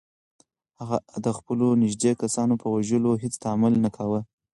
هغه 0.79 0.97
د 1.25 1.27
خپلو 1.37 1.67
نږدې 1.83 2.11
کسانو 2.21 2.53
په 2.61 2.67
وژلو 2.75 3.11
کې 3.15 3.21
هیڅ 3.23 3.33
تامل 3.43 3.73
نه 3.83 3.89
کاوه. 3.95 4.19